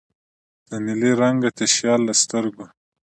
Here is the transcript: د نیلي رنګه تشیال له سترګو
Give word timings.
د 0.69 0.71
نیلي 0.85 1.11
رنګه 1.21 1.49
تشیال 1.57 1.99
له 2.07 2.13
سترګو 2.21 2.65